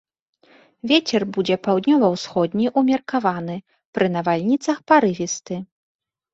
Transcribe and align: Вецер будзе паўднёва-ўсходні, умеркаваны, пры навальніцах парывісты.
Вецер 0.91 1.21
будзе 1.35 1.57
паўднёва-ўсходні, 1.67 2.65
умеркаваны, 2.83 3.57
пры 3.99 4.11
навальніцах 4.17 4.77
парывісты. 4.93 5.55